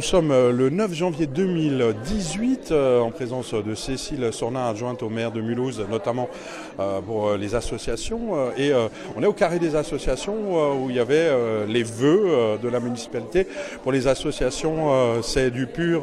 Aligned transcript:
nous 0.00 0.06
sommes 0.06 0.30
euh, 0.30 0.50
le 0.50 0.70
9 0.70 0.94
janvier 0.94 1.26
2018 1.26 2.70
euh, 2.70 3.00
en 3.00 3.10
présence 3.10 3.52
de 3.52 3.74
Cécile 3.74 4.32
Sornin, 4.32 4.66
adjointe 4.66 5.02
au 5.02 5.10
maire 5.10 5.30
de 5.30 5.42
Mulhouse, 5.42 5.84
notamment 5.90 6.30
euh, 6.78 7.02
pour 7.02 7.32
les 7.34 7.54
associations. 7.54 8.50
Et 8.56 8.72
on 9.14 9.22
est 9.22 9.26
au 9.26 9.34
carré 9.34 9.58
des 9.58 9.76
associations 9.76 10.82
où 10.82 10.88
il 10.88 10.96
y 10.96 11.00
avait 11.00 11.28
les 11.68 11.82
vœux 11.82 12.58
de 12.62 12.68
la 12.68 12.80
municipalité. 12.80 13.46
Pour 13.82 13.92
les 13.92 14.06
associations, 14.06 15.20
c'est 15.22 15.50
du 15.50 15.66
pur 15.66 16.02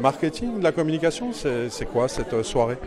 marketing, 0.00 0.60
de 0.60 0.64
la 0.64 0.72
communication. 0.72 1.32
C'est 1.32 1.86
quoi 1.86 2.08
cette 2.08 2.42
soirée? 2.42 2.78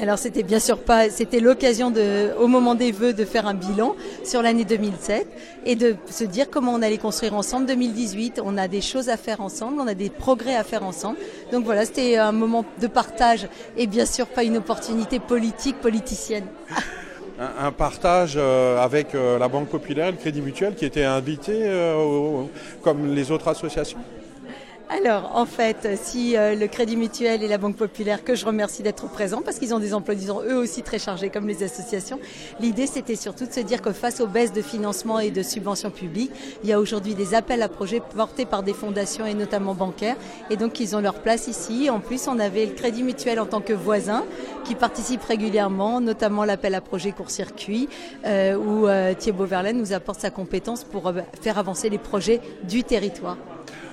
Alors 0.00 0.18
c'était 0.18 0.42
bien 0.42 0.58
sûr 0.58 0.78
pas, 0.78 1.10
c'était 1.10 1.40
l'occasion 1.40 1.90
de, 1.90 2.30
au 2.38 2.46
moment 2.46 2.74
des 2.74 2.92
vœux, 2.92 3.12
de 3.12 3.24
faire 3.24 3.46
un 3.46 3.54
bilan 3.54 3.96
sur 4.24 4.42
l'année 4.42 4.64
2007 4.64 5.26
et 5.64 5.74
de 5.74 5.96
se 6.10 6.24
dire 6.24 6.50
comment 6.50 6.74
on 6.74 6.82
allait 6.82 6.98
construire 6.98 7.34
ensemble 7.34 7.66
2018. 7.66 8.40
On 8.44 8.58
a 8.58 8.68
des 8.68 8.80
choses 8.80 9.08
à 9.08 9.16
faire 9.16 9.40
ensemble, 9.40 9.80
on 9.80 9.86
a 9.86 9.94
des 9.94 10.10
progrès 10.10 10.54
à 10.54 10.64
faire 10.64 10.82
ensemble. 10.82 11.18
Donc 11.52 11.64
voilà, 11.64 11.84
c'était 11.84 12.16
un 12.16 12.32
moment 12.32 12.64
de 12.80 12.86
partage 12.86 13.48
et 13.76 13.86
bien 13.86 14.06
sûr 14.06 14.26
pas 14.26 14.44
une 14.44 14.58
opportunité 14.58 15.18
politique, 15.18 15.80
politicienne. 15.80 16.44
un, 17.38 17.72
partage 17.72 18.34
euh, 18.36 18.82
avec 18.82 19.14
euh, 19.14 19.38
la 19.38 19.48
Banque 19.48 19.68
Populaire, 19.68 20.10
le 20.10 20.16
Crédit 20.16 20.40
Mutuel, 20.40 20.74
qui 20.74 20.84
était 20.84 21.04
invité 21.04 21.52
euh, 21.54 22.42
comme 22.82 23.14
les 23.14 23.30
autres 23.30 23.48
associations 23.48 23.98
alors, 24.88 25.32
en 25.34 25.46
fait, 25.46 25.98
si 26.00 26.36
euh, 26.36 26.54
le 26.54 26.68
Crédit 26.68 26.96
Mutuel 26.96 27.42
et 27.42 27.48
la 27.48 27.58
Banque 27.58 27.74
Populaire, 27.74 28.22
que 28.22 28.36
je 28.36 28.46
remercie 28.46 28.84
d'être 28.84 29.08
présents, 29.08 29.42
parce 29.42 29.58
qu'ils 29.58 29.74
ont 29.74 29.80
des 29.80 29.92
emplois, 29.92 30.14
disons, 30.14 30.42
eux 30.42 30.56
aussi 30.56 30.84
très 30.84 31.00
chargés, 31.00 31.28
comme 31.28 31.48
les 31.48 31.64
associations, 31.64 32.20
l'idée, 32.60 32.86
c'était 32.86 33.16
surtout 33.16 33.46
de 33.46 33.52
se 33.52 33.58
dire 33.58 33.82
que 33.82 33.90
face 33.90 34.20
aux 34.20 34.28
baisses 34.28 34.52
de 34.52 34.62
financement 34.62 35.18
et 35.18 35.32
de 35.32 35.42
subventions 35.42 35.90
publiques, 35.90 36.30
il 36.62 36.68
y 36.68 36.72
a 36.72 36.78
aujourd'hui 36.78 37.16
des 37.16 37.34
appels 37.34 37.62
à 37.62 37.68
projets 37.68 38.00
portés 38.00 38.46
par 38.46 38.62
des 38.62 38.74
fondations 38.74 39.26
et 39.26 39.34
notamment 39.34 39.74
bancaires, 39.74 40.16
et 40.50 40.56
donc 40.56 40.78
ils 40.78 40.94
ont 40.94 41.00
leur 41.00 41.14
place 41.14 41.48
ici. 41.48 41.90
En 41.90 41.98
plus, 41.98 42.28
on 42.28 42.38
avait 42.38 42.66
le 42.66 42.72
Crédit 42.72 43.02
Mutuel 43.02 43.40
en 43.40 43.46
tant 43.46 43.60
que 43.60 43.72
voisin, 43.72 44.24
qui 44.64 44.76
participe 44.76 45.24
régulièrement, 45.24 46.00
notamment 46.00 46.44
l'appel 46.44 46.76
à 46.76 46.80
projet 46.80 47.10
court-circuit, 47.10 47.88
euh, 48.24 48.54
où 48.56 48.86
euh, 48.86 49.14
Thierry 49.14 49.46
Verlaine 49.46 49.78
nous 49.78 49.92
apporte 49.92 50.20
sa 50.20 50.30
compétence 50.30 50.84
pour 50.84 51.12
faire 51.42 51.58
avancer 51.58 51.88
les 51.88 51.98
projets 51.98 52.40
du 52.62 52.84
territoire. 52.84 53.36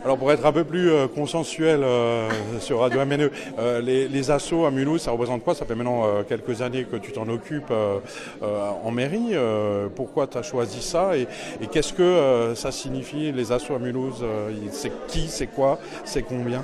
Alors 0.03 0.17
pour 0.17 0.33
être 0.33 0.45
un 0.45 0.51
peu 0.51 0.65
plus 0.65 0.91
euh, 0.91 1.07
consensuel 1.07 1.81
euh, 1.81 2.29
sur 2.59 2.79
Radio 2.79 3.05
MNE, 3.05 3.31
euh, 3.57 3.79
les, 3.79 4.09
les, 4.09 4.31
assos 4.31 4.65
à 4.65 4.71
Mulhouse, 4.71 5.01
ça 5.01 5.11
représente 5.11 5.45
quoi? 5.45 5.55
Ça 5.55 5.65
fait 5.65 5.75
maintenant 5.75 6.23
quelques 6.27 6.61
années 6.61 6.83
que 6.83 6.97
tu 6.97 7.13
t'en 7.13 7.27
occupes 7.29 7.71
en 8.41 8.91
mairie. 8.91 9.35
pourquoi 9.95 10.27
tu 10.27 10.37
as 10.37 10.43
choisi 10.43 10.81
ça? 10.81 11.17
Et, 11.17 11.27
et 11.61 11.67
qu'est-ce 11.67 11.93
que 11.93 12.53
ça 12.55 12.71
signifie 12.71 13.31
les 13.31 13.51
assos 13.51 13.75
à 13.75 13.79
Mulhouse 13.79 14.23
C'est 14.71 14.91
qui 15.07 15.27
C'est 15.27 15.47
quoi 15.47 15.79
C'est 16.03 16.23
combien? 16.23 16.63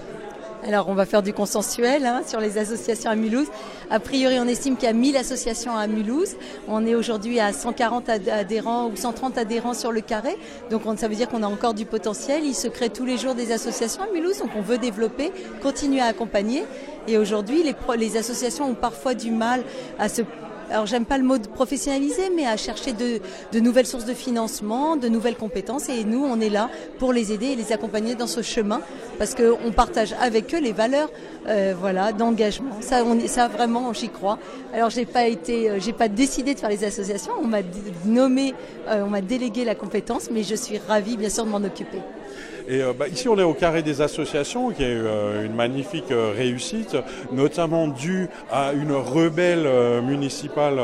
Alors 0.65 0.89
on 0.89 0.93
va 0.93 1.05
faire 1.05 1.23
du 1.23 1.33
consensuel 1.33 2.05
hein, 2.05 2.21
sur 2.25 2.39
les 2.39 2.57
associations 2.57 3.09
à 3.09 3.15
Mulhouse. 3.15 3.47
A 3.89 3.99
priori 3.99 4.39
on 4.39 4.47
estime 4.47 4.75
qu'il 4.75 4.85
y 4.85 4.91
a 4.91 4.93
1000 4.93 5.17
associations 5.17 5.75
à 5.75 5.87
Mulhouse. 5.87 6.35
On 6.67 6.85
est 6.85 6.95
aujourd'hui 6.95 7.39
à 7.39 7.53
140 7.53 8.09
adhérents 8.09 8.87
ou 8.87 8.95
130 8.95 9.37
adhérents 9.37 9.73
sur 9.73 9.91
le 9.91 10.01
carré. 10.01 10.37
Donc 10.69 10.83
ça 10.97 11.07
veut 11.07 11.15
dire 11.15 11.29
qu'on 11.29 11.43
a 11.43 11.47
encore 11.47 11.73
du 11.73 11.85
potentiel. 11.85 12.43
Il 12.43 12.55
se 12.55 12.67
crée 12.67 12.89
tous 12.89 13.05
les 13.05 13.17
jours 13.17 13.35
des 13.35 13.51
associations 13.51 14.03
à 14.03 14.07
Mulhouse. 14.13 14.39
Donc 14.39 14.51
on 14.55 14.61
veut 14.61 14.77
développer, 14.77 15.31
continuer 15.61 16.01
à 16.01 16.05
accompagner. 16.05 16.63
Et 17.07 17.17
aujourd'hui 17.17 17.63
les, 17.63 17.75
les 17.97 18.17
associations 18.17 18.65
ont 18.65 18.75
parfois 18.75 19.13
du 19.13 19.31
mal 19.31 19.63
à 19.97 20.09
se 20.09 20.23
alors 20.69 20.85
j'aime 20.85 21.05
pas 21.05 21.17
le 21.17 21.23
mot 21.23 21.37
de 21.37 21.47
professionnaliser, 21.47 22.29
mais 22.35 22.45
à 22.45 22.57
chercher 22.57 22.93
de, 22.93 23.59
nouvelles 23.59 23.85
sources 23.85 24.05
de 24.05 24.13
financement, 24.13 24.97
de 24.97 25.07
nouvelles 25.09 25.35
compétences. 25.35 25.89
Et 25.89 26.03
nous, 26.03 26.23
on 26.23 26.39
est 26.39 26.49
là 26.49 26.69
pour 26.99 27.13
les 27.13 27.31
aider 27.31 27.47
et 27.47 27.55
les 27.55 27.71
accompagner 27.71 28.15
dans 28.15 28.27
ce 28.27 28.41
chemin, 28.41 28.81
parce 29.17 29.35
qu'on 29.35 29.71
partage 29.71 30.13
avec 30.21 30.53
eux 30.53 30.59
les 30.59 30.71
valeurs, 30.71 31.09
euh, 31.47 31.73
voilà, 31.79 32.11
d'engagement. 32.11 32.81
Ça, 32.81 33.03
ça 33.27 33.47
vraiment, 33.47 33.93
j'y 33.93 34.09
crois. 34.09 34.37
Alors 34.73 34.89
j'ai 34.89 35.05
pas 35.05 35.25
été, 35.25 35.69
euh, 35.69 35.79
j'ai 35.79 35.93
pas 35.93 36.07
décidé 36.07 36.53
de 36.53 36.59
faire 36.59 36.69
les 36.69 36.83
associations. 36.83 37.33
On 37.41 37.47
m'a 37.47 37.61
nommé, 38.05 38.53
euh, 38.87 39.03
on 39.05 39.09
m'a 39.09 39.21
délégué 39.21 39.65
la 39.65 39.75
compétence, 39.75 40.29
mais 40.31 40.43
je 40.43 40.55
suis 40.55 40.77
ravie, 40.77 41.17
bien 41.17 41.29
sûr, 41.29 41.45
de 41.45 41.49
m'en 41.49 41.57
occuper. 41.63 41.99
Et 42.69 42.83
euh, 42.83 42.93
bah, 42.93 43.07
ici, 43.07 43.27
on 43.27 43.37
est 43.39 43.43
au 43.43 43.55
carré 43.55 43.81
des 43.81 44.01
associations, 44.01 44.69
qui 44.69 44.83
est 44.83 44.87
euh, 44.89 45.43
une 45.43 45.55
magnifique 45.55 46.11
euh, 46.11 46.31
réussite, 46.35 46.95
notamment 47.31 47.87
due 47.87 48.29
à 48.51 48.73
une 48.73 48.91
rebelle 48.91 49.67
municipale 50.03 50.79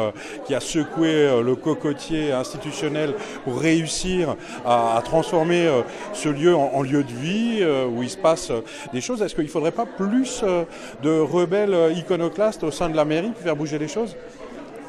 qui 0.45 0.56
a 0.56 0.59
secoué 0.59 1.41
le 1.44 1.56
cocotier 1.56 2.31
institutionnel 2.31 3.13
pour 3.44 3.59
réussir 3.59 4.35
à, 4.66 5.00
transformer 5.03 5.69
ce 6.13 6.29
lieu 6.29 6.56
en, 6.56 6.81
lieu 6.81 7.03
de 7.03 7.11
vie 7.11 7.63
où 7.91 8.01
il 8.03 8.09
se 8.09 8.17
passe 8.17 8.51
des 8.94 9.01
choses. 9.01 9.22
Est-ce 9.22 9.35
qu'il 9.35 9.45
ne 9.45 9.50
faudrait 9.50 9.72
pas 9.72 9.85
plus 9.85 10.44
de 11.03 11.19
rebelles 11.19 11.94
iconoclastes 11.95 12.63
au 12.63 12.72
sein 12.72 12.89
de 12.89 12.95
la 12.95 13.06
mairie 13.06 13.29
pour 13.29 13.41
faire 13.41 13.56
bouger 13.56 13.77
les 13.77 13.88
choses? 13.88 14.16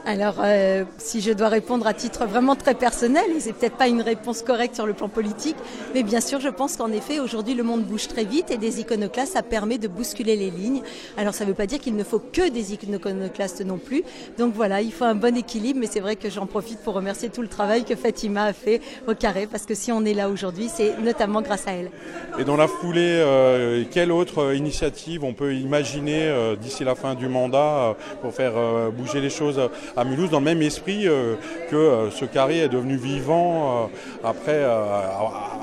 Alors, 0.07 0.37
euh, 0.39 0.85
si 0.99 1.21
je 1.21 1.33
dois 1.33 1.49
répondre 1.49 1.85
à 1.85 1.93
titre 1.93 2.27
vraiment 2.27 2.55
très 2.55 2.75
personnel, 2.75 3.25
et 3.37 3.41
c'est 3.41 3.53
peut-être 3.53 3.77
pas 3.77 3.89
une 3.89 4.03
réponse 4.03 4.43
correcte 4.43 4.77
sur 4.77 4.87
le 4.87 4.93
plan 4.93 5.09
politique, 5.09 5.57
mais 5.95 6.05
bien 6.05 6.21
sûr, 6.21 6.39
je 6.39 6.49
pense 6.49 6.77
qu'en 6.77 6.93
effet, 6.93 7.19
aujourd'hui, 7.19 7.55
le 7.55 7.65
monde 7.65 7.83
bouge 7.83 8.07
très 8.07 8.23
vite 8.23 8.53
et 8.53 8.57
des 8.57 8.79
iconoclastes, 8.79 9.33
ça 9.33 9.43
permet 9.43 9.79
de 9.79 9.89
bousculer 9.89 10.37
les 10.37 10.51
lignes. 10.51 10.83
Alors, 11.17 11.35
ça 11.35 11.43
ne 11.43 11.49
veut 11.49 11.57
pas 11.57 11.67
dire 11.67 11.81
qu'il 11.81 11.97
ne 11.97 12.05
faut 12.05 12.21
que 12.21 12.49
des 12.49 12.73
iconoclastes 12.73 13.65
non 13.65 13.79
plus. 13.79 14.05
Donc 14.39 14.55
voilà, 14.55 14.81
il 14.81 14.93
faut 14.93 15.05
un 15.05 15.17
bon 15.17 15.37
équilibre, 15.37 15.81
mais 15.81 15.89
c'est 15.91 15.99
vrai 15.99 16.15
que 16.15 16.31
j'en 16.31 16.47
profite 16.47 16.79
pour 16.83 16.95
remercier 16.95 17.29
tout 17.29 17.43
le 17.43 17.49
travail 17.49 17.83
que 17.83 17.97
Fatima 17.97 18.45
a 18.45 18.53
fait 18.53 18.81
au 19.09 19.15
carré, 19.15 19.49
parce 19.51 19.67
que 19.67 19.75
si 19.75 19.91
on 19.91 20.05
est 20.05 20.15
là 20.15 20.29
aujourd'hui, 20.29 20.69
c'est 20.73 21.01
notamment 21.03 21.43
grâce 21.43 21.67
à 21.67 21.73
elle. 21.73 21.91
Et 22.39 22.45
dans 22.45 22.57
la 22.57 22.69
foulée, 22.69 23.01
euh, 23.25 23.83
quelle 23.91 24.13
autre 24.13 24.55
initiative 24.55 25.25
on 25.25 25.33
peut 25.33 25.57
imaginer 25.57 26.29
euh, 26.29 26.55
d'ici 26.55 26.85
la 26.85 26.95
fin 26.95 27.17
du 27.17 27.27
mandat 27.27 27.97
pour 28.23 28.33
faire 28.33 28.53
bouger 28.93 29.21
les 29.21 29.31
choses 29.31 29.61
à 29.97 30.05
Mulhouse 30.05 30.31
dans 30.31 30.41
le 30.41 30.45
même 30.45 30.63
esprit 30.63 31.09
euh, 31.09 31.37
que 31.71 31.77
euh, 31.77 32.11
ce 32.11 32.25
carré 32.27 32.59
est 32.59 32.69
devenu 32.69 32.97
vivant 32.97 33.85
euh, 33.85 33.87
après, 34.25 34.65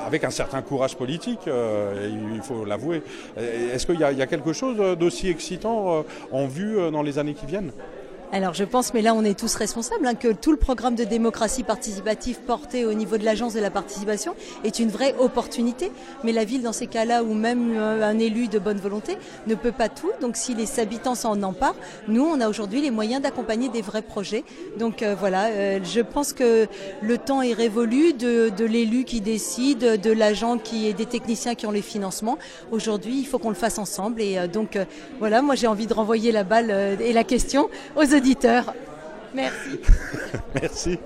avec 0.05 0.23
un 0.23 0.31
certain 0.31 0.61
courage 0.61 0.95
politique, 0.95 1.41
il 1.47 2.41
faut 2.41 2.65
l'avouer. 2.65 3.01
Est-ce 3.37 3.85
qu'il 3.85 3.99
y, 3.99 4.03
a 4.03 4.27
quelque 4.27 4.53
chose 4.53 4.77
d'aussi 4.97 5.29
excitant 5.29 6.05
en 6.31 6.47
vue 6.47 6.77
dans 6.91 7.01
les 7.01 7.19
années 7.19 7.33
qui 7.33 7.45
viennent? 7.45 7.71
Alors 8.33 8.55
je 8.55 8.63
pense, 8.63 8.95
mais 8.95 9.03
là 9.03 9.13
on 9.13 9.23
est 9.23 9.37
tous 9.37 9.53
responsables, 9.53 10.07
hein, 10.07 10.15
que 10.15 10.29
tout 10.29 10.49
le 10.49 10.57
programme 10.57 10.95
de 10.95 11.03
démocratie 11.03 11.61
participative 11.61 12.39
porté 12.39 12.83
au 12.83 12.93
niveau 12.93 13.19
de 13.19 13.23
l'agence 13.23 13.53
de 13.53 13.59
la 13.59 13.69
participation 13.69 14.33
est 14.63 14.79
une 14.79 14.89
vraie 14.89 15.13
opportunité. 15.19 15.91
Mais 16.23 16.31
la 16.31 16.43
ville, 16.43 16.63
dans 16.63 16.73
ces 16.73 16.87
cas-là, 16.87 17.23
où 17.23 17.35
même 17.35 17.73
euh, 17.77 18.01
un 18.03 18.17
élu 18.17 18.47
de 18.47 18.57
bonne 18.57 18.79
volonté 18.79 19.17
ne 19.45 19.53
peut 19.53 19.71
pas 19.71 19.87
tout, 19.87 20.09
donc 20.19 20.35
si 20.35 20.55
les 20.55 20.79
habitants 20.79 21.13
s'en 21.13 21.43
emparent, 21.43 21.75
nous 22.07 22.23
on 22.23 22.41
a 22.41 22.49
aujourd'hui 22.49 22.81
les 22.81 22.89
moyens 22.89 23.21
d'accompagner 23.21 23.69
des 23.69 23.83
vrais 23.83 24.01
projets. 24.01 24.43
Donc 24.79 25.03
euh, 25.03 25.15
voilà, 25.17 25.49
euh, 25.49 25.79
je 25.83 26.01
pense 26.01 26.33
que 26.33 26.67
le 27.03 27.17
temps 27.19 27.43
est 27.43 27.53
révolu 27.53 28.13
de, 28.13 28.49
de 28.49 28.65
l'élu 28.65 29.03
qui 29.03 29.21
décide, 29.21 30.01
de 30.01 30.11
l'agent 30.11 30.57
qui 30.57 30.87
est 30.87 30.93
des 30.93 31.05
techniciens 31.05 31.53
qui 31.53 31.67
ont 31.67 31.71
les 31.71 31.83
financements. 31.83 32.39
Aujourd'hui, 32.71 33.19
il 33.19 33.27
faut 33.27 33.37
qu'on 33.37 33.49
le 33.49 33.55
fasse 33.55 33.77
ensemble. 33.77 34.23
Et 34.23 34.47
donc 34.47 34.79
voilà, 35.19 35.43
moi 35.43 35.53
j'ai 35.53 35.67
envie 35.67 35.85
de 35.85 35.93
renvoyer 35.93 36.31
la 36.31 36.43
balle 36.43 36.97
et 36.99 37.13
la 37.13 37.23
question 37.23 37.69
aux 37.95 38.15
auditeurs. 38.23 38.73
Merci. 39.33 39.79
Merci. 40.61 40.99